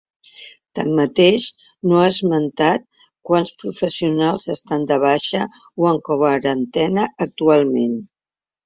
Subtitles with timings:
[0.77, 1.45] Tanmateix,
[1.91, 2.87] no ha esmentat
[3.31, 5.47] quants professionals estan de baixa
[5.85, 7.99] o en quarantena actualment.